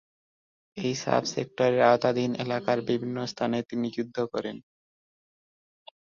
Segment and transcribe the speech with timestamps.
[0.77, 4.57] এই সাব-সেক্টরের আওতাধীন এলাকার বিভিন্ন স্থানে তিনি যুদ্ধ করেন।